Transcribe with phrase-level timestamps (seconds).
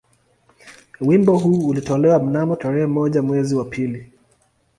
[1.01, 4.11] Wimbo huu ulitolewa mnamo tarehe moja mwezi wa pili